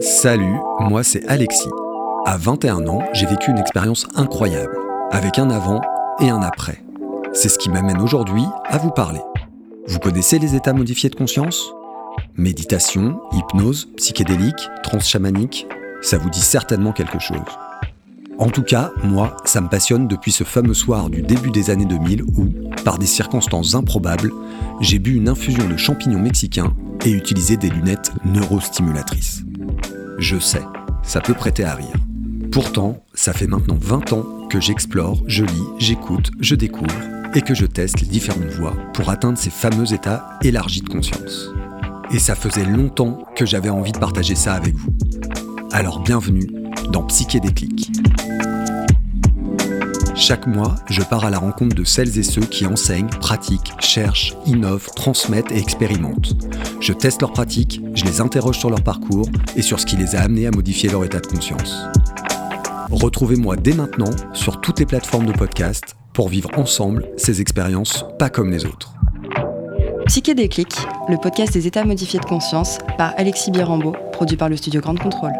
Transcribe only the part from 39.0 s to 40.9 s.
atteindre ces fameux états élargis de